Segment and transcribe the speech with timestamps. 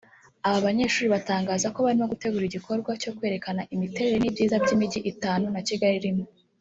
[0.47, 5.97] Aba banyeshuri batangaza ko barimo gutegura igikorwa cyo kwerekana imiterere n’ibyiza by’imijyi itanu na Kigali
[6.01, 6.25] irimo